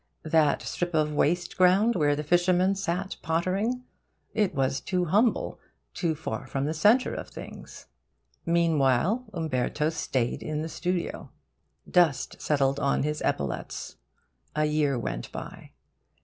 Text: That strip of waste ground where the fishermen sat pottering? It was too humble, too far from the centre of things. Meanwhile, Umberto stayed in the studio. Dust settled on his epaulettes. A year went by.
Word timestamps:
That 0.25 0.63
strip 0.63 0.95
of 0.95 1.13
waste 1.13 1.55
ground 1.55 1.95
where 1.95 2.15
the 2.15 2.23
fishermen 2.23 2.73
sat 2.73 3.17
pottering? 3.21 3.83
It 4.33 4.55
was 4.55 4.81
too 4.81 5.05
humble, 5.05 5.59
too 5.93 6.15
far 6.15 6.47
from 6.47 6.65
the 6.65 6.73
centre 6.73 7.13
of 7.13 7.27
things. 7.29 7.85
Meanwhile, 8.43 9.27
Umberto 9.31 9.91
stayed 9.91 10.41
in 10.41 10.63
the 10.63 10.69
studio. 10.69 11.29
Dust 11.87 12.41
settled 12.41 12.79
on 12.79 13.03
his 13.03 13.21
epaulettes. 13.23 13.97
A 14.55 14.65
year 14.65 14.97
went 14.97 15.31
by. 15.31 15.69